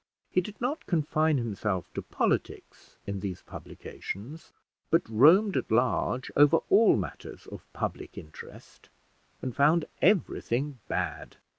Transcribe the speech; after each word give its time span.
He 0.31 0.41
did 0.41 0.59
not 0.59 0.87
confine 0.87 1.37
himself 1.37 1.93
to 1.93 2.01
politics 2.01 2.97
in 3.05 3.19
these 3.19 3.43
publications, 3.43 4.51
but 4.89 5.07
roamed 5.07 5.55
at 5.55 5.69
large 5.71 6.31
over 6.35 6.57
all 6.71 6.95
matters 6.95 7.45
of 7.45 7.71
public 7.71 8.17
interest, 8.17 8.89
and 9.43 9.55
found 9.55 9.85
everything 10.01 10.79
bad. 10.87 11.37